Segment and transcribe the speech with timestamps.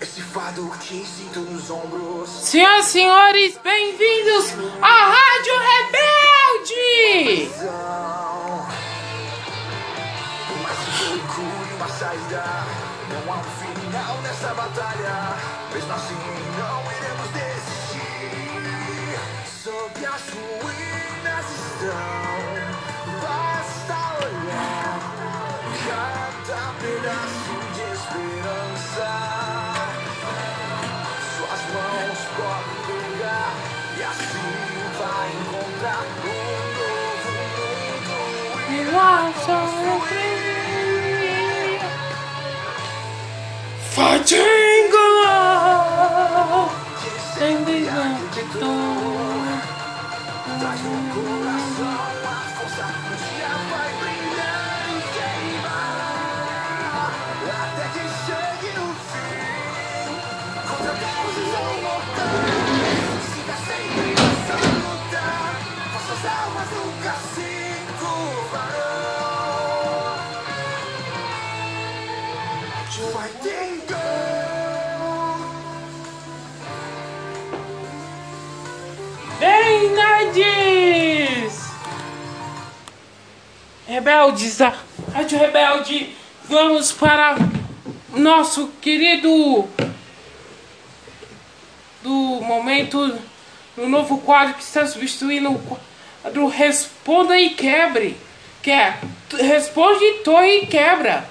[0.00, 2.30] Esse fado que sinto nos ombros.
[2.30, 7.48] Senhoras e senhores, bem-vindos à Rádio Rebelde!
[13.08, 15.36] Não há um final nessa batalha.
[15.72, 16.14] Mesmo assim,
[16.58, 19.18] não iremos desistir.
[19.64, 22.27] Sob as ruínas estão.
[44.28, 45.08] jingle.
[47.34, 47.88] Sing these
[83.98, 84.72] Rebeldes da
[85.12, 87.36] Rádio Rebelde, vamos para
[88.10, 89.68] nosso querido
[92.00, 93.18] do momento
[93.76, 95.78] no novo quadro que está substituindo o
[96.22, 98.16] quadro Responda e Quebre,
[98.62, 99.00] que é
[99.36, 101.28] Responde, Torre e Quebra.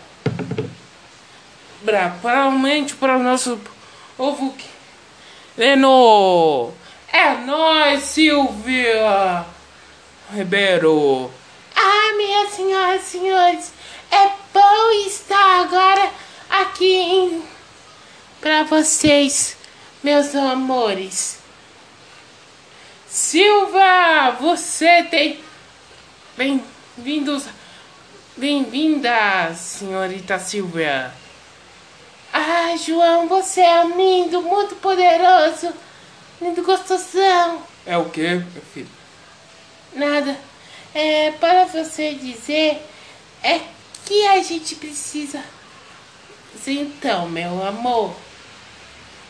[1.84, 3.62] Bra, Provavelmente para o nosso
[4.18, 4.66] povo que
[5.58, 6.74] Leno!
[7.14, 9.46] É nóis, Silvia!
[10.34, 11.32] Ribeiro!
[12.58, 13.72] Senhoras e senhores,
[14.10, 16.12] é bom estar agora
[16.50, 17.44] aqui em...
[18.42, 19.56] para vocês,
[20.02, 21.38] meus amores.
[23.08, 25.40] Silva, você tem.
[26.36, 27.44] Bem-vindos.
[28.36, 31.14] Bem-vinda, senhorita Silvia.
[32.34, 35.72] Ah, João, você é lindo, muito poderoso.
[36.42, 37.62] Lindo gostosão.
[37.86, 38.90] É o que, meu filho?
[39.94, 40.47] Nada.
[40.94, 42.82] É para você dizer
[43.44, 43.60] é
[44.06, 45.44] que a gente precisa.
[46.66, 48.14] Então, meu amor.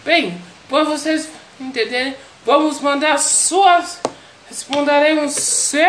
[0.04, 1.30] Bem, para vocês
[1.60, 4.00] entenderem, vamos mandar suas.
[4.50, 5.84] Responderemos seu.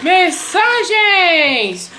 [0.00, 1.90] Mensagens!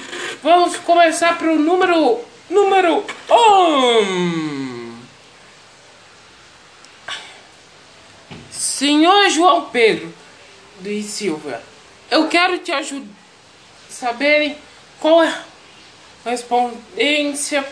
[0.43, 2.19] Vamos começar pro número.
[2.49, 3.33] Número 1!
[3.33, 4.95] Um.
[8.51, 10.13] Senhor João Pedro
[10.89, 11.61] de Silva,
[12.11, 13.05] eu quero te ajudar
[13.89, 14.55] a saberem
[14.99, 17.65] qual é a respondência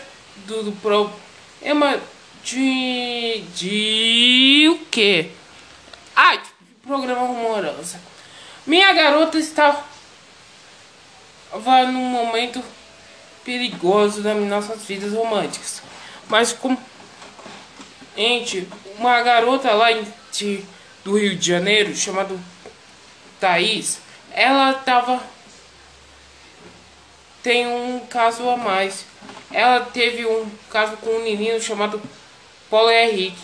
[0.46, 2.00] do, problema
[2.42, 3.44] de.
[3.54, 5.30] de o quê?
[6.16, 6.48] Ah, de
[6.82, 8.00] programa amorosa.
[8.66, 9.84] Minha garota estava
[11.86, 12.62] num momento
[13.44, 15.82] perigoso das nossas vidas românticas.
[16.28, 16.76] Mas com
[18.16, 19.88] gente, uma garota lá
[20.32, 20.64] de,
[21.04, 22.34] do Rio de Janeiro, chamada
[23.44, 23.98] Thaís,
[24.32, 25.22] ela tava
[27.42, 29.04] tem um caso a mais.
[29.52, 32.00] Ela teve um caso com um menino chamado
[32.70, 33.36] Paulo Henrique.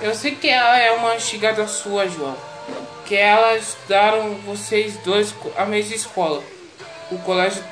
[0.00, 2.34] Eu sei que ela é uma chegada sua, João.
[3.04, 6.42] Que elas estudaram vocês dois a mesma escola.
[7.10, 7.62] O colégio.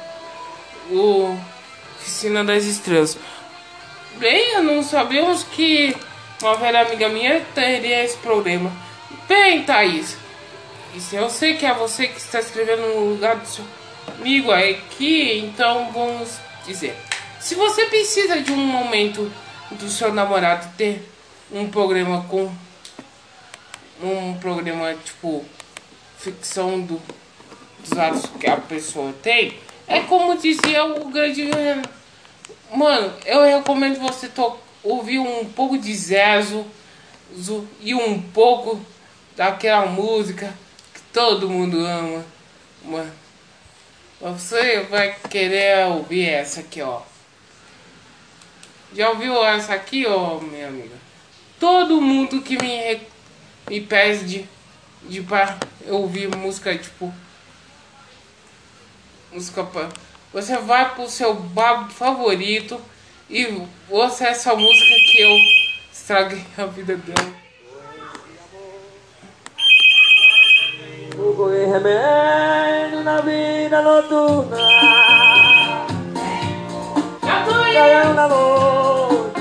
[0.91, 1.35] O
[1.99, 3.17] Oficina das Estrelas.
[4.17, 5.97] Bem, não sabemos que
[6.43, 8.71] uma velha amiga minha teria esse problema.
[9.27, 10.24] Bem, Thaís.
[10.95, 13.65] Isso eu sei que é você que está escrevendo no lugar do seu
[14.17, 16.97] amigo aqui, então vamos dizer.
[17.41, 19.31] Se você precisa de um momento
[19.73, 21.05] do seu namorado ter
[21.51, 22.49] um programa com
[24.01, 25.45] um programa tipo
[26.17, 27.03] ficção do,
[27.81, 31.51] dos atos que a pessoa tem, é como dizia o grande
[32.73, 36.65] mano, eu recomendo você to ouvir um pouco de Zezo
[37.81, 38.81] e um pouco
[39.37, 40.55] daquela música
[41.15, 42.27] todo mundo ama.
[42.83, 43.13] Mano,
[44.21, 47.01] você vai querer ouvir essa aqui, ó.
[48.93, 50.97] Já ouviu essa aqui, ó, minha amiga?
[51.59, 53.01] Todo mundo que me,
[53.71, 54.47] me pede
[55.05, 55.57] de, para
[55.87, 57.15] ouvir música, tipo.
[59.33, 59.89] Música pra.
[60.33, 62.81] Você vai pro seu bar favorito
[63.31, 63.47] e
[63.89, 65.37] ouça essa música que eu
[65.93, 67.44] estraguei a vida dela.
[71.25, 74.57] procurei remédio na vida noturna.
[77.73, 79.41] Caiu na noite,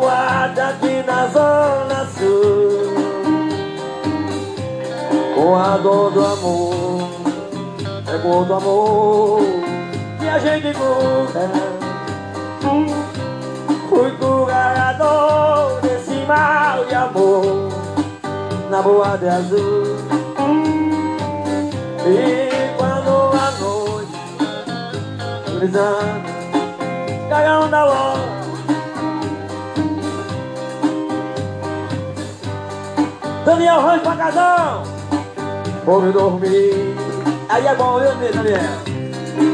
[0.00, 2.92] guarda aqui na zona sul.
[5.34, 7.08] Com a dor do amor,
[8.12, 9.40] é cor do amor
[10.18, 11.50] que a gente cura.
[13.88, 17.68] Fui curar a dor desse mal de amor
[18.70, 20.11] na boa de azul.
[22.04, 24.18] E quando a noite,
[25.58, 26.28] brisando,
[27.28, 28.32] cagão da loja.
[33.44, 34.84] Daniel Rancho Pacadão
[35.84, 36.94] Vou me dormir
[37.48, 38.60] Aí é bom, viu, Daniel?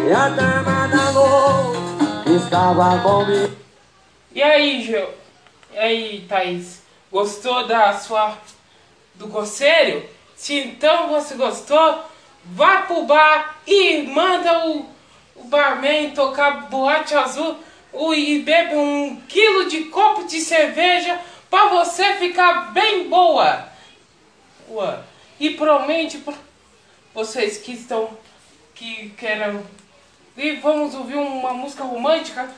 [0.06, 3.56] E a dama da luz Estava comigo
[4.34, 5.08] E aí, Gil?
[5.72, 6.82] E aí, Thaís?
[7.10, 8.36] Gostou da sua...
[9.14, 10.04] Do conselho?
[10.36, 12.04] Se então você gostou
[12.44, 14.86] vai pro bar e manda o,
[15.36, 17.58] o barman tocar boate azul
[17.92, 21.20] o, e bebe um quilo de copo de cerveja
[21.50, 23.68] para você ficar bem boa.
[25.40, 26.34] E promete para
[27.14, 28.16] vocês que estão,
[28.74, 29.64] que querem...
[30.36, 32.48] E vamos ouvir uma música romântica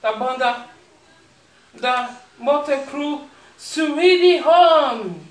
[0.00, 0.66] da banda
[1.74, 5.29] da Motor Crew Sweetie Home.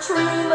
[0.00, 0.47] true.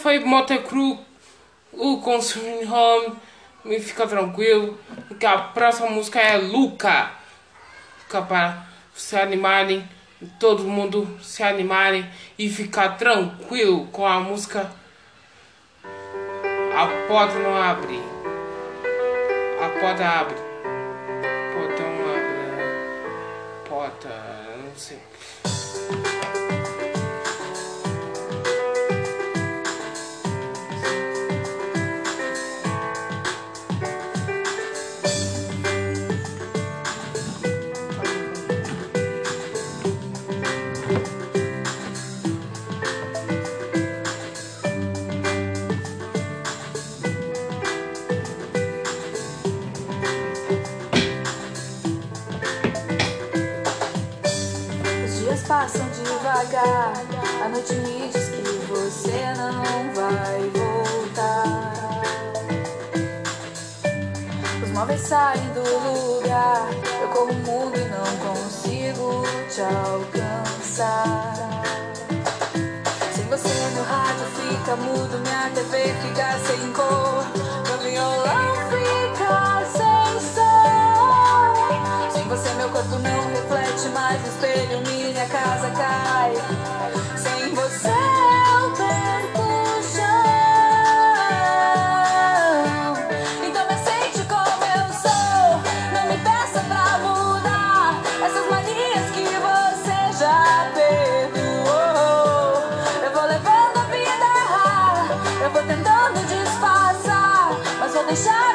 [0.00, 0.98] Foi Motocru,
[1.74, 3.16] o Consuming Home,
[3.62, 7.10] me fica tranquilo, porque a próxima música é Luca.
[7.98, 9.86] Fica para se animarem,
[10.38, 14.72] todo mundo se animarem e ficar tranquilo com a música.
[15.84, 18.00] A porta não abre.
[19.62, 20.49] A porta abre.
[56.40, 56.92] Devagar.
[57.44, 61.72] A noite me diz que você não vai voltar.
[64.62, 66.68] Os móveis saem do lugar.
[67.00, 71.34] Eu corro o mundo e não consigo te alcançar.
[73.14, 77.24] Sem você, meu rádio fica mudo, minha TV fica sem cor,
[77.66, 78.79] meu violão fica
[82.40, 86.32] Sem você, meu corpo não reflete mais no espelho, minha casa cai.
[87.16, 90.06] Sem você, eu perco o chão.
[93.46, 95.60] Então me aceite como eu sou,
[95.92, 102.62] não me peça pra mudar essas manias que você já perdoou.
[103.04, 104.32] Eu vou levando a vida,
[105.44, 108.49] eu vou tentando disfarçar, mas vou deixar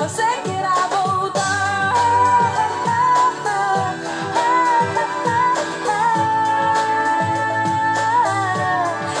[0.00, 1.94] você queira voltar.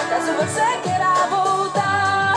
[0.08, 2.34] Caso você queira voltar.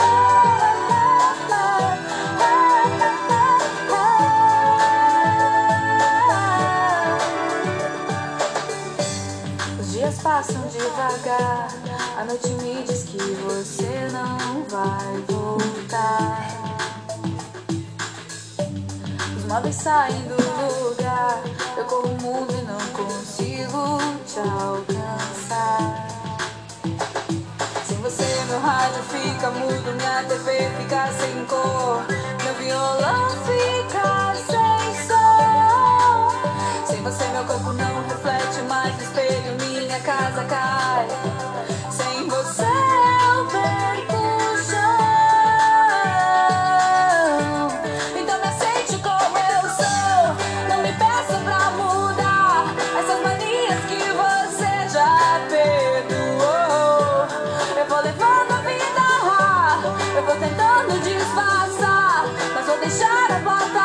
[9.80, 11.68] Os dias passam devagar.
[12.18, 16.43] A noite me diz que você não vai voltar.
[19.54, 20.34] Móveis saem do
[20.82, 21.40] lugar.
[21.76, 26.08] Eu corro o mundo e não consigo te alcançar.
[27.86, 32.04] Sem você, meu rádio fica mudo, minha TV fica sem cor,
[32.42, 36.32] meu violão fica sem som.
[36.88, 41.06] Sem você, meu corpo não reflete mais no espelho, minha casa cai.
[41.92, 42.13] Sem
[62.54, 63.83] mas vou deixar a porta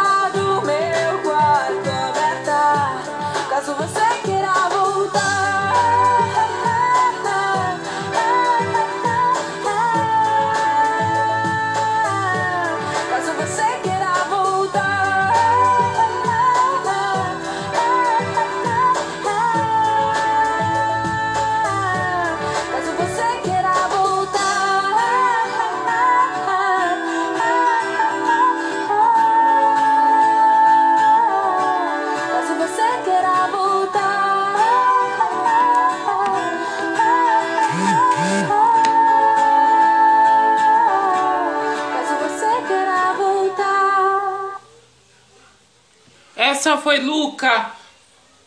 [46.70, 47.72] Essa foi Luca,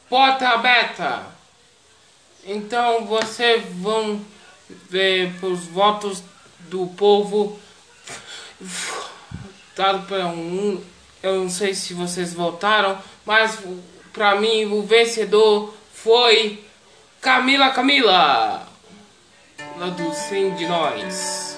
[0.09, 1.27] porta aberta.
[2.45, 4.25] Então vocês vão
[4.89, 6.23] ver os votos
[6.61, 7.59] do povo
[9.75, 10.81] dado para um.
[11.21, 13.59] Eu não sei se vocês votaram, mas
[14.13, 16.65] para mim o vencedor foi
[17.21, 18.69] Camila Camila,
[19.79, 21.52] lá do Sim de Nós.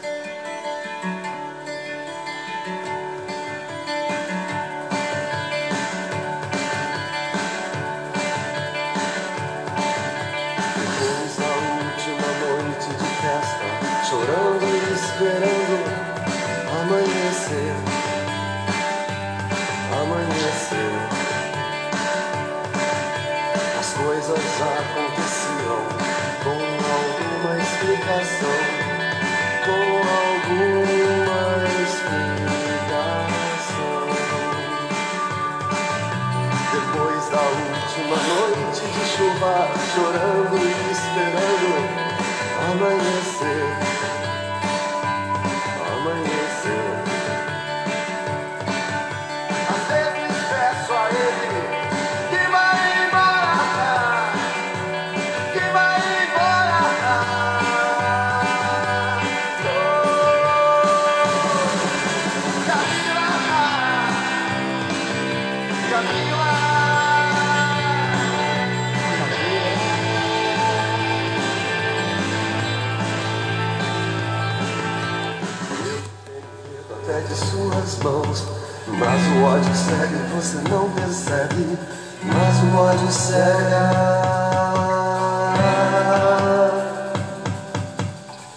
[77.04, 78.44] Até de suas mãos.
[78.86, 81.78] Mas o ódio segue, você não percebe.
[82.22, 83.92] Mas o ódio cega.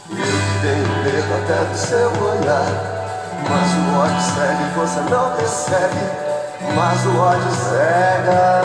[0.10, 2.70] Eu tenho medo até do seu olhar.
[3.50, 6.27] Mas o ódio segue, você não percebe.
[6.76, 8.58] Mas o ódio cega.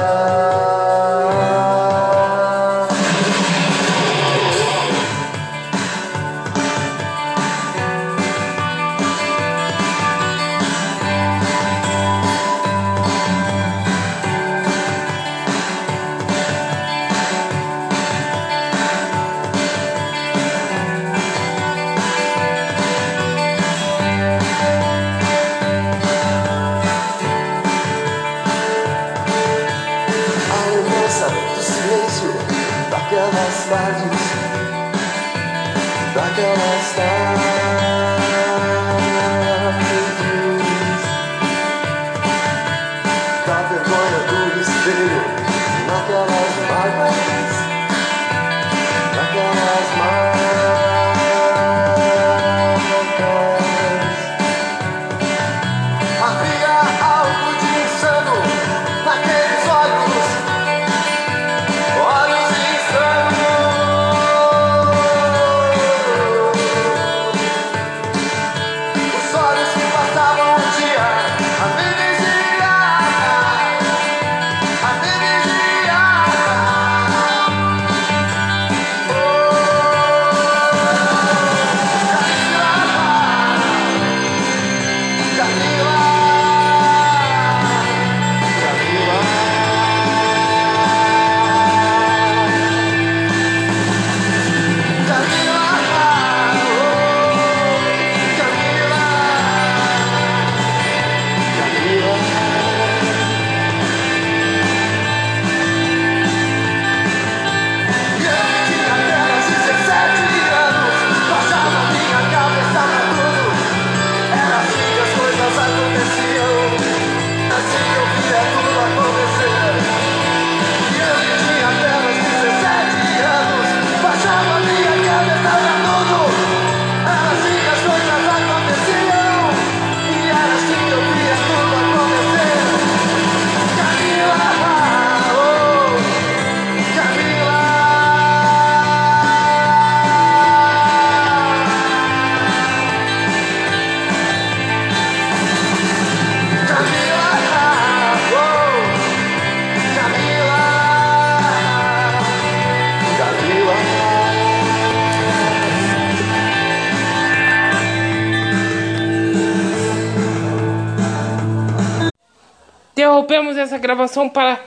[163.92, 164.58] Gravação para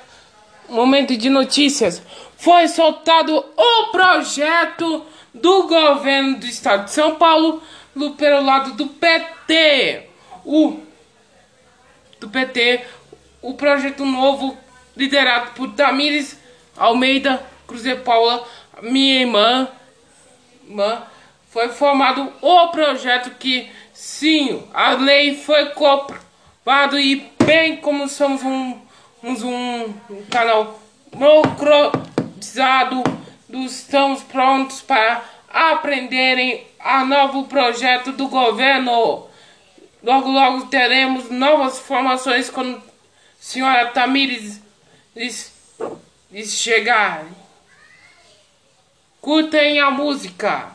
[0.70, 2.02] momento de notícias.
[2.38, 7.62] Foi soltado o projeto do governo do estado de São Paulo
[8.18, 10.10] pelo lado do PT.
[10.44, 10.80] O
[12.20, 12.86] do PT,
[13.42, 14.58] o projeto novo
[14.96, 16.38] liderado por Tamires
[16.78, 18.48] Almeida Cruze Paula,
[18.82, 19.68] minha irmã,
[20.68, 21.02] irmã,
[21.50, 28.85] foi formado o projeto que sim, a lei foi comprovado e bem como somos um,
[29.44, 29.92] um,
[30.30, 30.80] canal
[31.12, 33.04] democratizado,
[33.50, 39.28] estamos prontos para aprenderem a novo projeto do governo.
[40.04, 42.82] Logo, logo teremos novas informações quando a
[43.40, 44.62] senhora Tamires
[46.46, 47.26] chegar.
[49.20, 50.72] Curtem a música.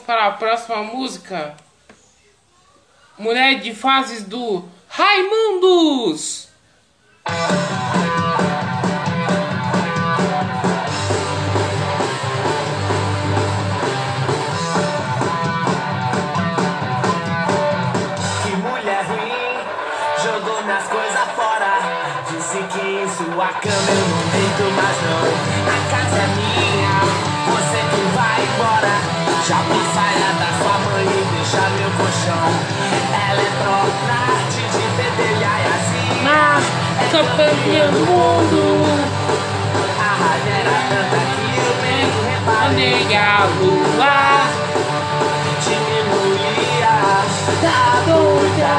[0.00, 1.54] Para a próxima música.
[3.16, 6.48] Mulher de fases do Raimundos.
[18.42, 19.60] Que mulher ruim
[20.24, 21.78] jogou minhas coisas fora.
[22.32, 24.19] Disse que em sua cama eu não
[29.50, 32.48] Já pus saia da sua mãe e deixa meu colchão.
[33.12, 36.22] Ela é trote de pedelhar e assim.
[36.22, 36.62] Na
[37.10, 38.62] campanha do mundo,
[39.98, 42.94] A raiva era tanta que eu nem reparei.
[43.02, 43.18] onde a
[43.58, 44.14] lua
[45.64, 46.96] Diminuía,
[47.60, 48.76] tá doida,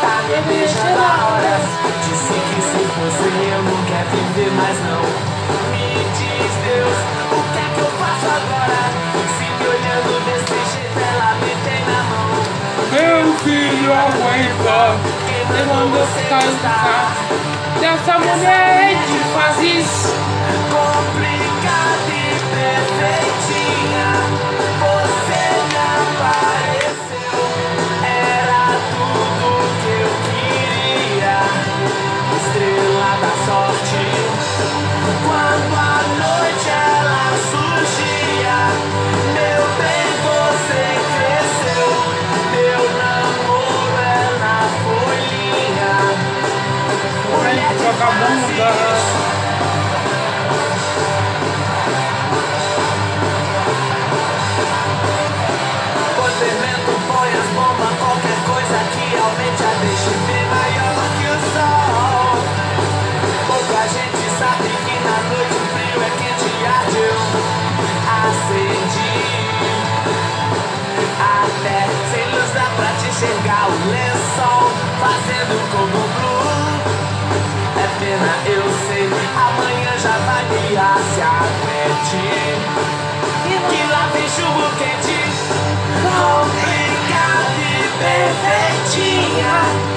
[0.00, 1.64] tá me beijando a horas.
[2.02, 5.02] Disse que se fosse eu não quer viver mais não.
[5.70, 6.98] Me diz Deus,
[7.30, 8.63] o que é que eu faço agora?
[13.04, 14.96] Meu filho aguenta,
[15.52, 17.14] levando eu cantar
[17.78, 20.14] dessa mulher de fases.
[20.70, 22.14] Complicada e
[22.54, 23.63] perfeitinha,
[73.14, 76.23] enxergar o lençol fazendo como
[78.04, 82.24] pena, eu sei, amanhã já vai guiar se aguente.
[83.70, 85.18] Que lá vem chumbo quente,
[86.02, 89.93] complicada e perfeitinha.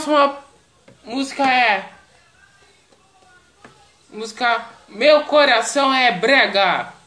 [0.00, 0.38] Próxima
[1.04, 1.90] música é.
[4.10, 6.99] Música Meu Coração é Brega.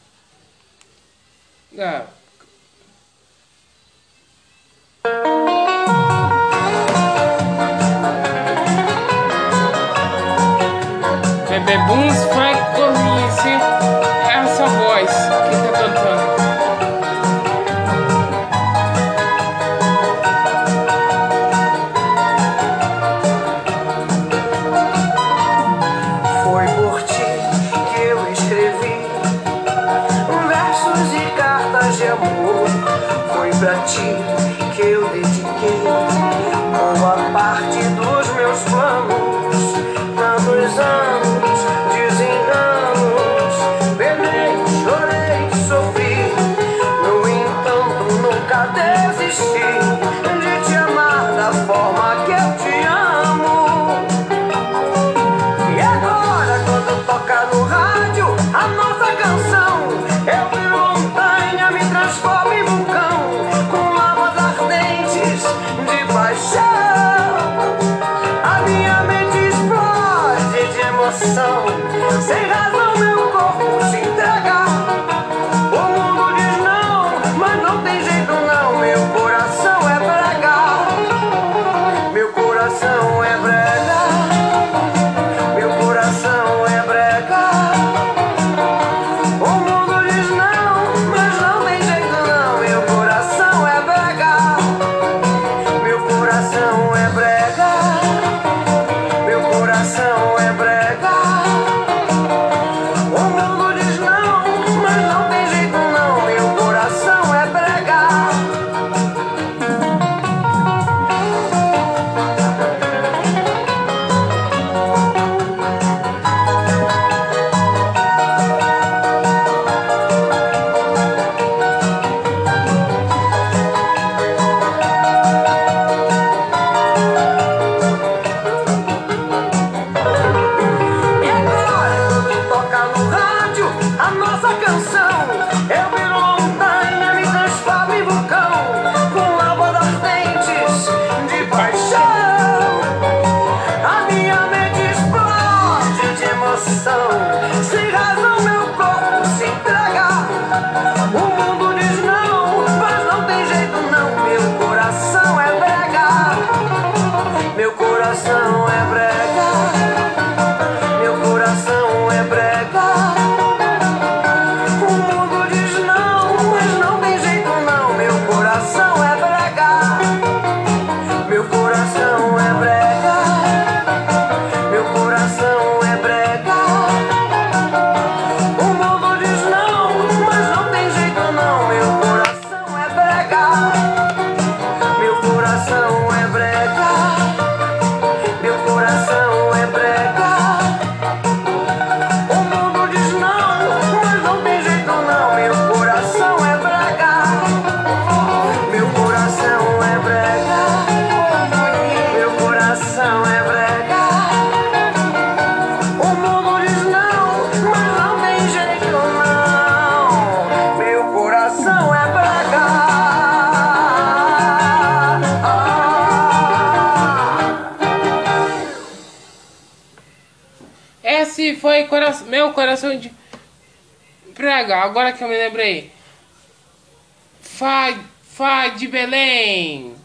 [227.58, 229.96] Fá, Fá de Belém.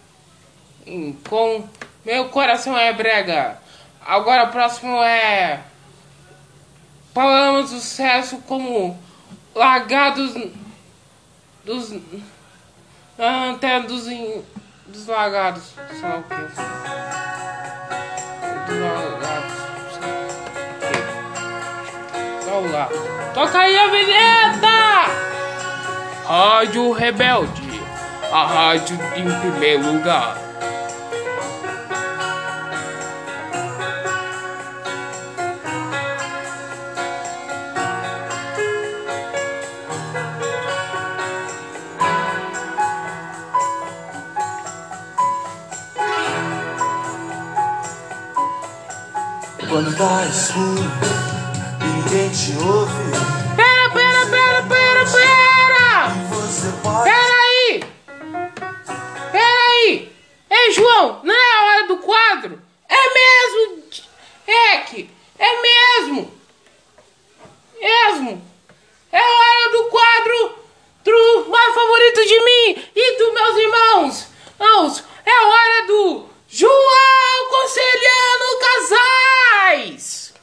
[1.29, 1.69] Com
[2.05, 3.59] meu coração é brega.
[4.05, 5.61] Agora o próximo é.
[7.15, 8.99] Falamos do sucesso como
[9.55, 10.35] Lagados
[11.65, 11.95] dos.
[13.17, 14.05] Na antena dos,
[14.87, 15.75] dos lagados.
[15.91, 16.35] Sei lá o que.
[18.67, 19.59] Dos lagados.
[22.45, 22.89] sei lá.
[23.35, 24.48] Toca aí a vinheta!
[26.29, 27.81] Rádio Rebelde.
[28.31, 30.37] A rádio em primeiro lugar.
[49.67, 50.93] Quando tá escuro,
[51.81, 53.38] ninguém te ouve.
[56.69, 57.05] Você pode.
[57.05, 57.85] Pera aí!
[59.33, 60.13] Pera aí!
[60.51, 62.63] Ei, João, não é a hora do quadro?
[62.89, 63.85] É mesmo,
[64.47, 65.11] Eck!
[65.39, 66.39] É mesmo!
[67.81, 68.43] Mesmo!
[69.11, 70.59] É hora do quadro
[71.05, 74.29] do mais favorito de mim e dos meus irmãos!
[74.61, 80.35] Irmãos, é hora do João Conselhando Casais!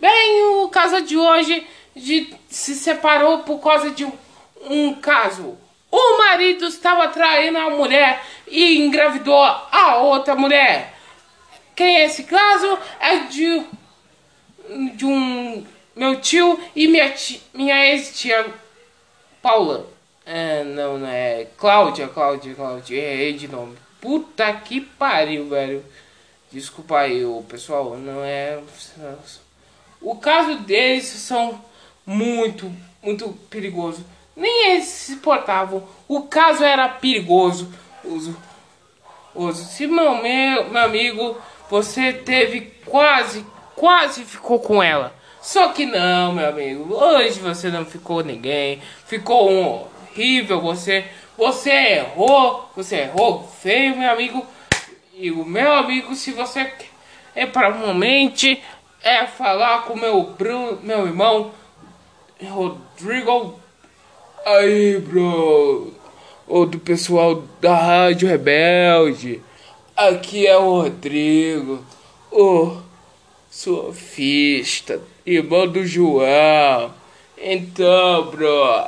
[0.00, 4.12] Bem, o caso de hoje de- se separou por causa de um,
[4.60, 5.56] um caso.
[5.90, 10.94] O marido estava traindo a mulher e engravidou a outra mulher.
[11.74, 12.78] Quem é esse caso?
[13.00, 13.62] É de,
[14.94, 18.52] de um meu tio e minha, ti- minha ex-tia
[19.42, 19.88] Paula.
[20.24, 21.46] É, não, não é.
[21.56, 22.96] Cláudia, Cláudia, Cláudia.
[22.96, 23.76] Errei de nome.
[24.00, 25.84] Puta que pariu, velho.
[26.52, 27.96] Desculpa aí, o pessoal.
[27.96, 28.60] Não é.
[30.00, 31.60] O caso deles são
[32.06, 34.04] muito, muito perigoso.
[34.40, 35.86] Nem eles se portavam.
[36.08, 37.70] O caso era perigoso.
[38.02, 38.30] Os,
[39.34, 41.36] os, se meu, meu, meu amigo,
[41.68, 43.44] você teve quase,
[43.76, 45.14] quase ficou com ela.
[45.42, 46.94] Só que não, meu amigo.
[46.94, 48.80] Hoje você não ficou ninguém.
[49.04, 50.58] Ficou um horrível.
[50.62, 51.04] Você,
[51.36, 52.70] você errou.
[52.74, 54.46] Você errou feio, meu amigo.
[55.12, 56.72] E o meu amigo, se você
[57.34, 58.56] é para momento
[59.02, 61.52] é falar com meu Bruno, meu irmão
[62.42, 63.59] Rodrigo.
[64.44, 65.92] Aí, bro.
[66.46, 69.42] Ou do pessoal da Rádio Rebelde.
[69.96, 71.84] Aqui é o Rodrigo,
[72.32, 72.78] o
[73.50, 76.92] surfista, irmão do João.
[77.36, 78.86] Então, bro,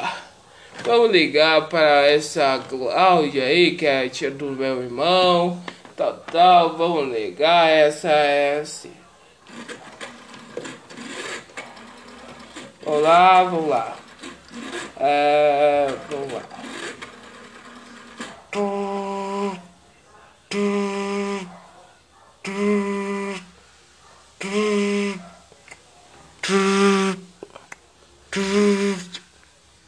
[0.85, 5.63] vamos ligar para essa Cláudia aí, que é a tia do meu irmão.
[5.95, 7.69] Tal, tal, vamos ligar.
[7.69, 8.65] Essa é.
[12.87, 13.97] Olá, vamos lá.
[14.99, 16.43] É, vamos lá.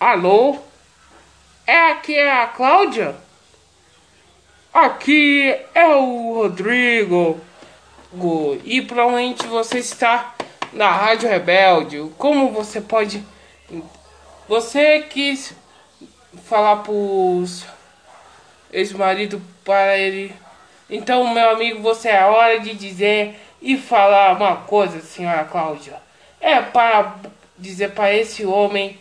[0.00, 0.58] Alô?
[1.66, 3.16] É aqui é a Cláudia?
[4.72, 7.40] Aqui é o Rodrigo.
[8.64, 10.34] E provavelmente você está
[10.72, 12.10] na Rádio Rebelde.
[12.18, 13.24] Como você pode.
[14.46, 15.54] Você quis
[16.44, 17.64] falar pros
[18.70, 20.34] ex-marido para ele.
[20.90, 25.96] Então, meu amigo, você é hora de dizer e falar uma coisa, senhora Cláudia.
[26.40, 27.16] É para
[27.56, 28.98] dizer para esse homem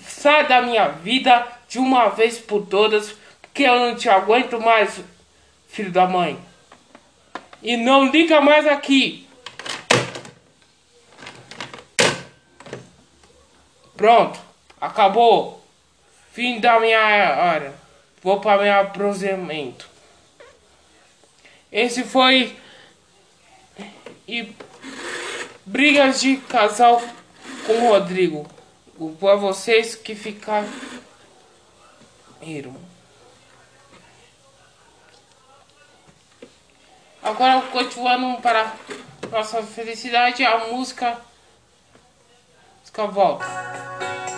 [0.00, 5.00] sai da minha vida de uma vez por todas, porque eu não te aguento mais,
[5.68, 6.38] filho da mãe.
[7.62, 9.25] E não liga mais aqui.
[13.96, 14.38] Pronto,
[14.80, 15.62] acabou.
[16.32, 17.74] Fim da minha hora.
[18.22, 19.88] Vou para meu aproximamento.
[21.72, 22.56] Esse foi
[24.28, 24.54] e
[25.64, 27.02] brigas de casal
[27.66, 28.46] com o Rodrigo.
[29.18, 30.68] Para vocês que ficaram.
[37.22, 38.74] Agora continuando para
[39.30, 41.25] nossa felicidade, a música.
[42.96, 44.35] Música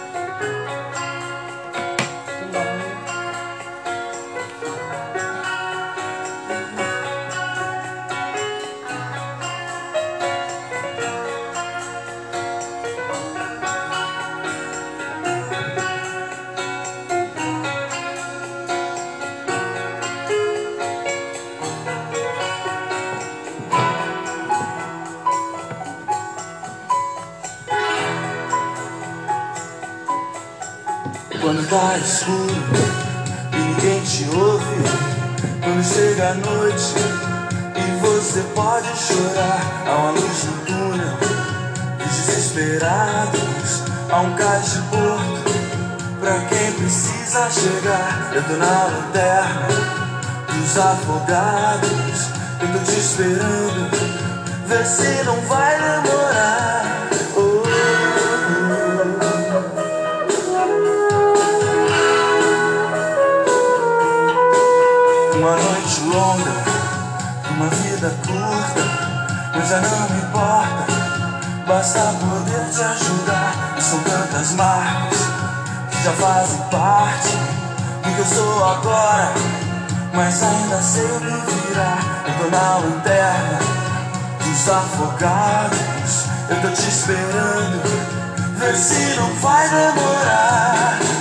[31.49, 32.63] Quando tá escuro
[33.55, 34.67] ninguém te ouve.
[35.65, 36.93] Quando chega a noite
[37.75, 41.19] e você pode chorar Há uma luz no túnel
[42.05, 48.31] desesperados Há um cais de porto pra quem precisa chegar.
[48.35, 49.69] Eu tô na lanterna
[50.53, 52.29] dos afogados
[52.61, 53.91] Eu tô te esperando
[54.67, 56.88] Vê se não vai demorar
[69.69, 70.87] já não importa.
[71.67, 73.75] Basta poder te ajudar.
[73.77, 75.19] E são tantas marcas
[75.91, 77.37] que já fazem parte
[78.03, 79.35] do que eu sou agora,
[80.15, 80.79] mas ainda.
[82.27, 83.59] Eu tô na lanterna
[84.43, 86.25] dos afogados.
[86.49, 87.83] Eu tô te esperando,
[88.57, 91.18] vê se não vai demorar.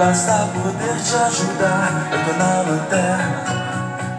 [0.00, 2.08] Basta poder te ajudar.
[2.10, 3.44] Eu tô na lanterna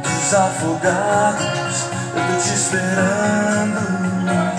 [0.04, 1.86] dos afogados.
[2.14, 4.51] Eu tô te esperando.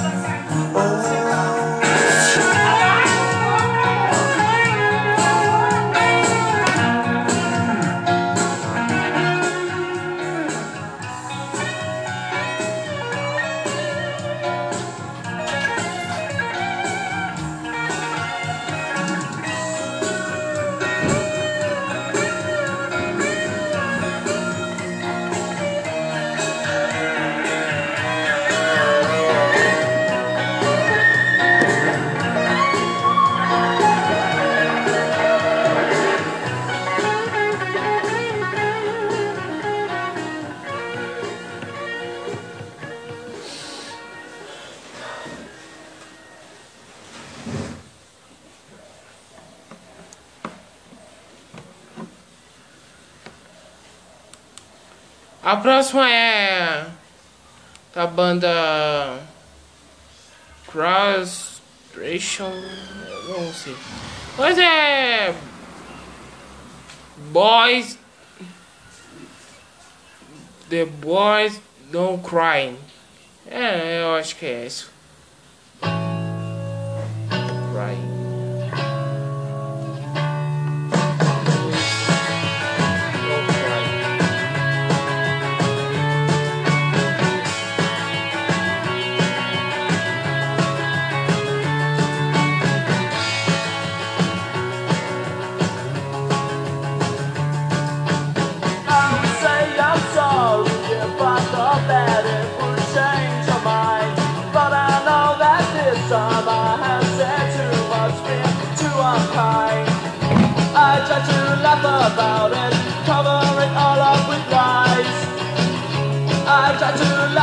[55.62, 56.86] próxima é
[57.94, 59.18] da banda
[60.64, 62.50] Frustration,
[63.28, 63.76] não sei.
[64.36, 65.34] Mas é
[67.30, 67.98] Boys
[70.68, 71.60] The Boys
[71.90, 72.76] Don't Cry.
[73.46, 74.90] É, eu acho que é isso.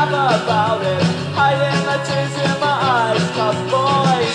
[0.05, 1.03] laugh about it.
[1.35, 4.28] Hiding the tears in my eyes, tough boy.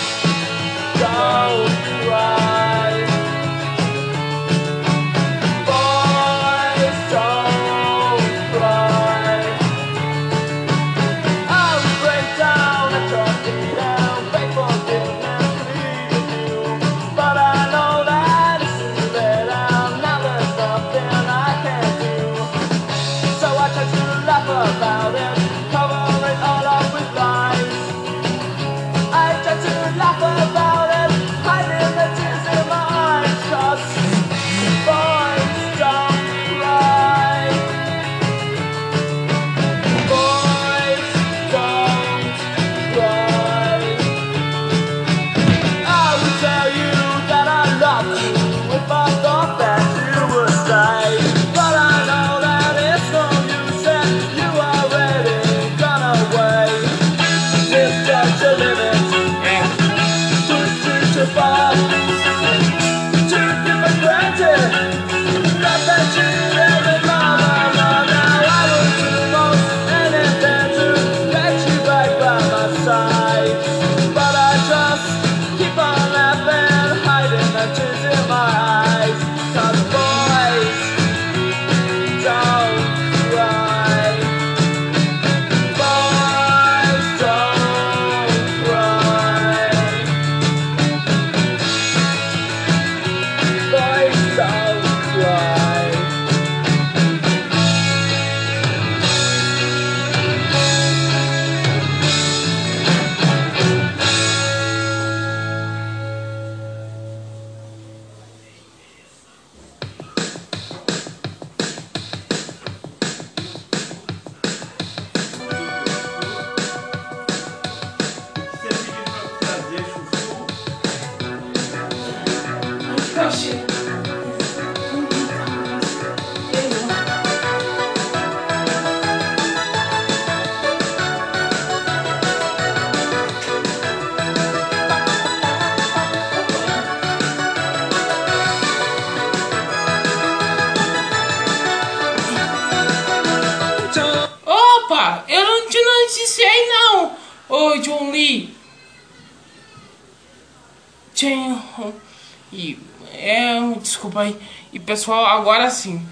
[154.15, 154.39] desculpa aí.
[154.71, 156.05] E pessoal, agora sim.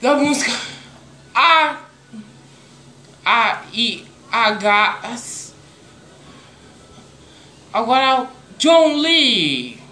[0.00, 0.52] Da música
[1.34, 1.76] A
[3.24, 5.52] A I H S.
[7.72, 8.28] Agora
[8.58, 9.82] John Lee.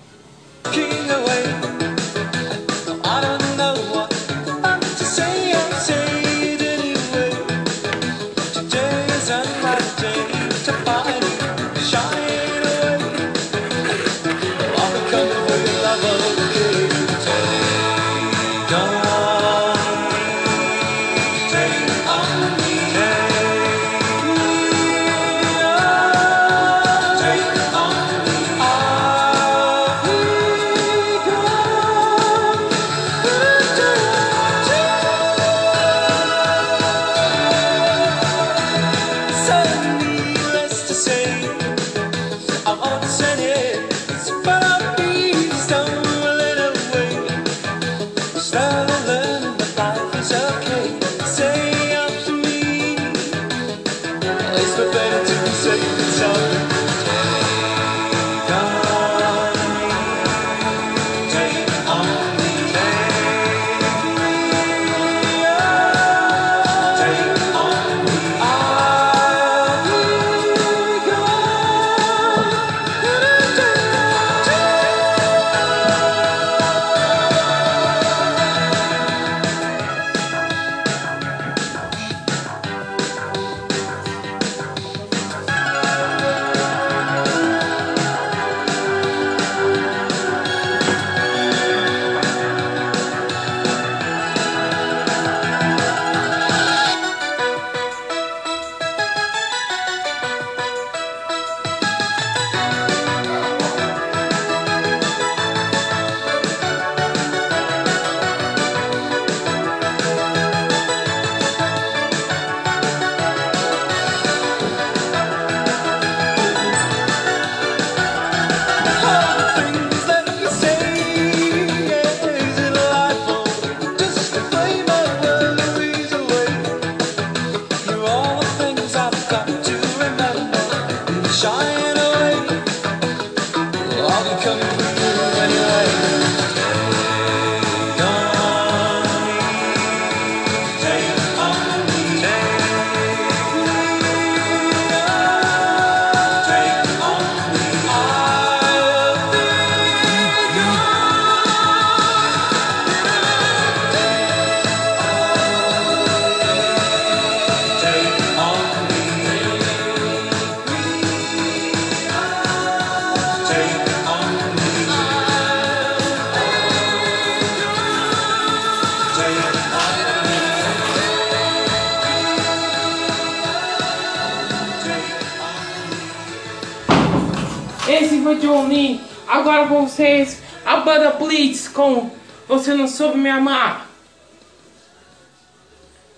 [179.92, 182.10] Vocês, a banda Blitz com
[182.48, 183.88] Você Não Soube Me Amar.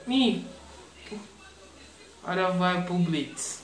[0.07, 0.47] Me.
[2.23, 3.63] Agora vai pro Blitz.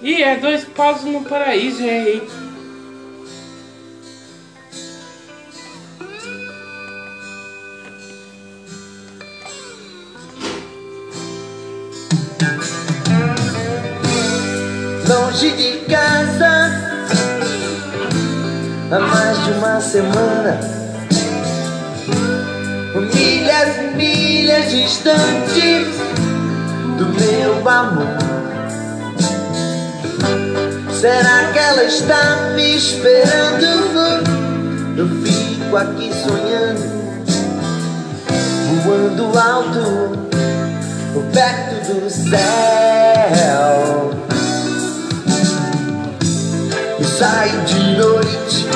[0.00, 2.22] Ih, é dois passos no paraíso, errei.
[15.12, 16.70] Longe de casa
[18.90, 20.58] há mais de uma semana.
[22.94, 25.84] Milhas e milhas distante
[26.96, 28.16] do meu amor.
[30.98, 34.22] Será que ela está me esperando?
[34.96, 36.84] Eu fico aqui sonhando,
[38.82, 40.18] voando alto,
[41.32, 42.92] perto do céu.
[47.22, 48.66] Saio de noite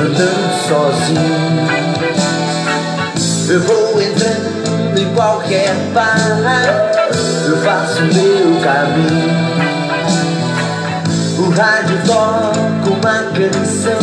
[0.00, 1.68] Andando sozinho.
[3.48, 6.90] Eu vou entrando em qualquer barra
[7.46, 9.30] Eu faço meu caminho.
[11.38, 13.98] O rádio toca uma canção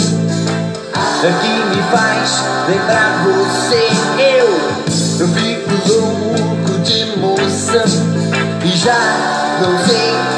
[1.19, 3.89] Que me faz lembrar você.
[4.21, 4.47] Eu,
[5.19, 7.83] eu fico louco de emoção
[8.63, 10.34] E já não sei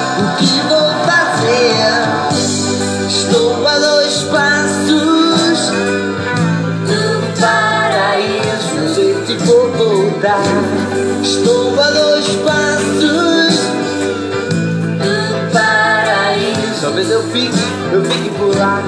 [17.92, 18.02] eu
[18.38, 18.82] por lá.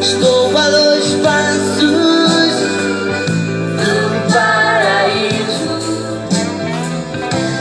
[0.00, 1.82] Estou a dois passos
[3.80, 5.64] do paraíso.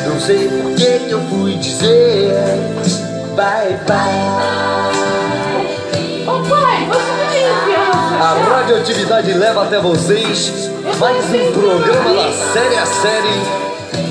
[0.07, 2.33] Não sei por que que eu fui dizer
[3.35, 4.53] bye bye.
[6.27, 8.15] Ô pai, você não é criança.
[8.21, 10.69] A radioatividade leva até vocês
[10.99, 13.63] mais um programa da série a série.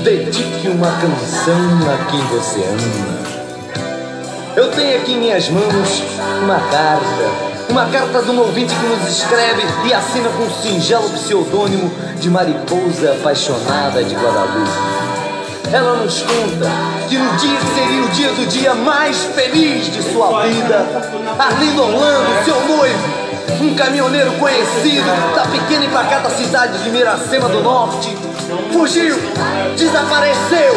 [0.03, 1.55] Dedique uma canção
[1.89, 3.42] a quem você ama.
[4.55, 6.03] Eu tenho aqui em minhas mãos
[6.43, 7.53] uma carta.
[7.69, 12.29] Uma carta de um ouvinte que nos escreve e assina com o singelo pseudônimo de
[12.29, 14.69] Mariposa Apaixonada de Guadalupe.
[15.71, 16.69] Ela nos conta
[17.09, 20.85] que no dia que seria o dia do dia mais feliz de sua vida,
[21.39, 23.23] Arlindo Orlando, seu noivo,
[23.59, 28.15] um caminhoneiro conhecido da pequena e pacata cidade de Miracema do Norte,
[28.71, 29.15] fugiu,
[29.75, 30.75] desapareceu,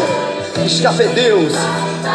[0.65, 1.59] escafedeu-se.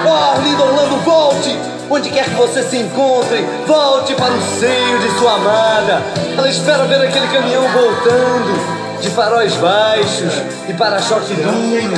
[0.05, 1.57] Oh, Arlindo Orlando, volte!
[1.89, 6.01] Onde quer que você se encontre, volte para o seio de sua amada.
[6.37, 10.33] Ela espera ver aquele caminhão voltando, de faróis baixos
[10.69, 11.93] e para-choque duro.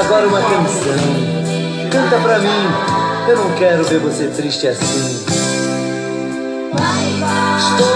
[0.00, 0.96] Agora uma canção.
[1.90, 2.96] Canta pra mim.
[3.28, 5.26] Eu não quero ver você triste assim.
[7.58, 7.95] Estou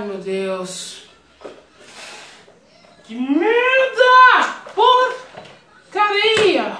[0.00, 1.08] Meu Deus.
[3.04, 4.62] Que merda!
[5.92, 6.76] Porcaria!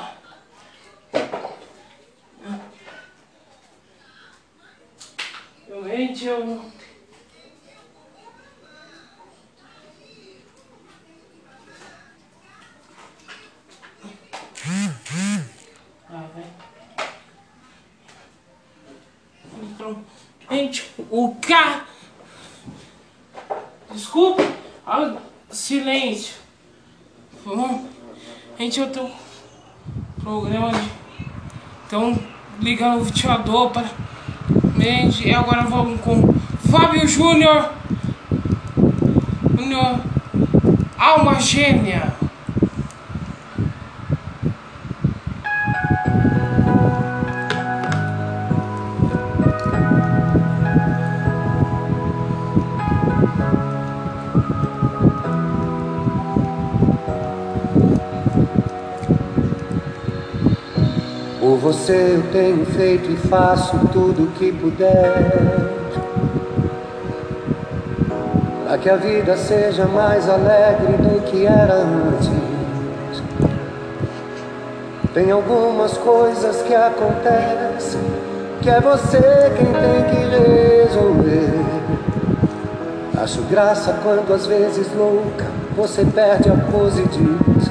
[5.66, 6.70] Realmente eu.
[19.60, 20.04] Então,
[20.50, 21.86] gente, o carro.
[23.92, 24.42] Desculpa.
[24.86, 25.16] Ah,
[25.68, 26.34] silêncio.
[27.44, 27.82] Vamos.
[28.58, 29.06] Gente, eu tô.
[30.22, 30.80] Programa de.
[31.86, 32.18] Então,
[32.58, 33.90] ligando o ventilador para.
[34.78, 36.32] Gente, e agora vamos com
[36.70, 37.70] Fábio Júnior.
[39.58, 40.00] Júnior.
[40.96, 42.07] Alma gêmea.
[61.68, 65.12] Você eu tenho feito e faço tudo o que puder.
[68.66, 72.30] Para que a vida seja mais alegre do que era antes.
[75.12, 78.00] Tem algumas coisas que acontecem
[78.62, 79.20] que é você
[79.58, 81.50] quem tem que resolver.
[83.22, 85.44] Acho graça quando às vezes louca
[85.76, 87.68] você perde a pose e diz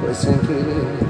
[0.00, 1.03] foi sem querer.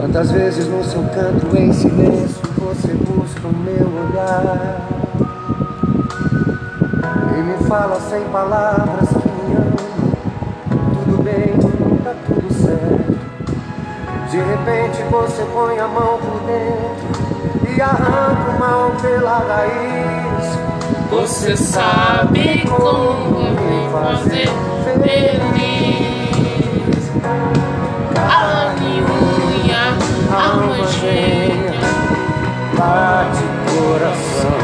[0.00, 4.80] Quantas vezes no seu canto em silêncio você busca o meu olhar
[7.36, 9.76] e me fala sem palavras que me ama.
[11.04, 11.52] Tudo bem,
[12.02, 13.12] tá tudo certo.
[14.30, 20.58] De repente você põe a mão por dentro e arranca o mal pela raiz.
[21.10, 24.48] Você sabe como me fazer
[24.82, 25.50] feliz.
[28.12, 28.69] Unha,
[31.00, 31.74] gêmea.
[32.76, 34.58] Bate coração,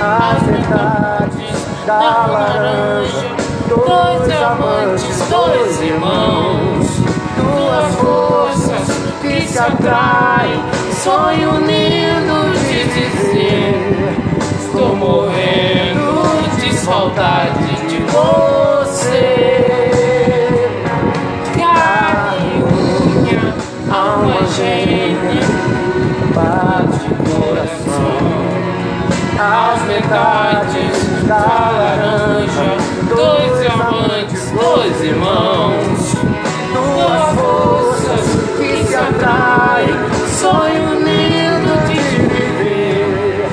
[0.00, 3.30] as metades da laranja,
[3.68, 6.86] Dois amantes, dois irmãos.
[7.36, 8.88] Duas forças
[9.22, 10.60] que se atraem.
[11.04, 14.16] Sonho lindo de dizer.
[14.60, 16.22] Estou morrendo
[16.60, 19.99] de saudade de você.
[24.50, 25.40] Gêmea.
[26.34, 28.18] bate coração,
[29.38, 32.76] As metades da laranja.
[33.08, 36.14] Dois amantes, dois irmãos.
[36.72, 38.26] Duas forças
[38.58, 39.94] que se atraem.
[40.38, 41.98] Sonho lindo de
[42.28, 43.48] viver.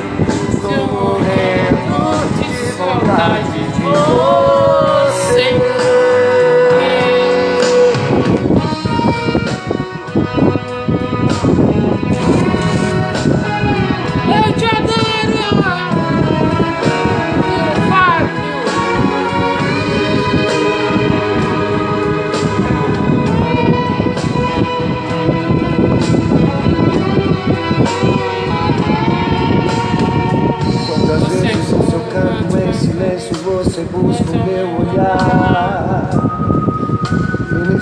[0.50, 1.98] Estou morrendo
[2.38, 4.57] de saudade de você.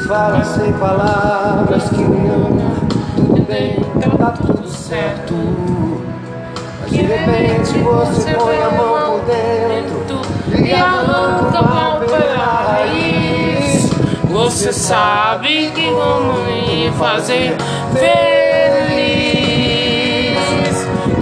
[0.07, 2.71] Fala sem palavras que me ama
[3.15, 3.79] Tudo bem,
[4.17, 5.33] tá tudo certo
[6.81, 10.21] Mas de repente você põe a mão por dentro
[10.63, 13.89] e arranca o mal pela raiz.
[14.29, 17.55] Você sabe que como me fazer
[17.93, 18.05] feliz.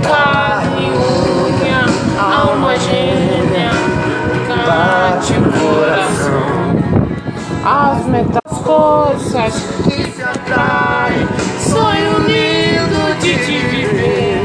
[0.04, 0.92] Carne,
[1.42, 1.86] unha,
[2.22, 3.72] alma gêmea,
[4.68, 6.54] bate o coração.
[7.66, 8.43] As metas
[8.74, 9.54] forças
[9.84, 11.28] que se atraem.
[11.60, 14.42] Sonho lindo de te viver.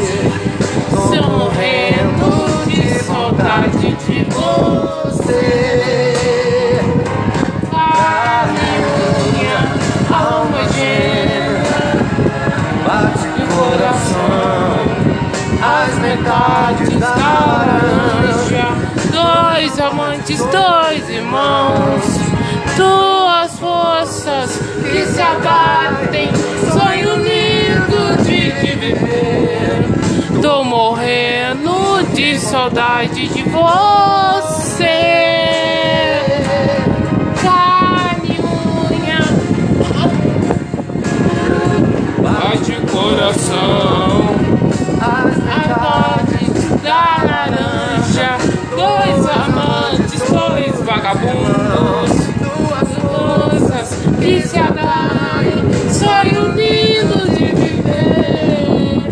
[0.93, 2.29] Estou morrendo
[2.67, 5.45] de saudade de você.
[7.71, 8.71] Carne,
[9.25, 9.61] unha,
[10.15, 11.97] alma gêmea,
[12.87, 14.79] Bate de coração.
[15.63, 18.67] As metades da laranja.
[19.11, 22.19] Dois amantes, dois irmãos.
[24.91, 26.31] Que se abatem.
[26.73, 30.41] Sonho lindo de te viver.
[30.43, 34.85] Tô morrendo de saudade de você.
[37.43, 38.39] Carne,
[38.93, 39.21] unha,
[42.23, 44.29] bate coração.
[45.01, 48.31] as As doses da laranja,
[48.77, 49.79] dois amantes
[54.21, 55.69] que se abalem.
[55.91, 59.03] Sonho lindo de viver.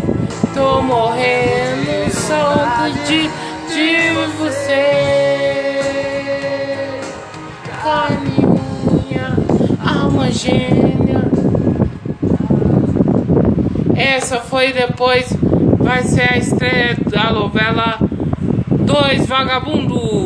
[0.53, 3.29] Tô morrendo solto de,
[3.73, 4.87] de você.
[7.81, 8.07] Com
[9.05, 9.35] minha
[9.85, 11.23] alma gêmea.
[13.95, 15.27] Essa foi depois.
[15.79, 17.97] Vai ser a estreia da novela
[18.69, 20.17] Dois Vagabundos.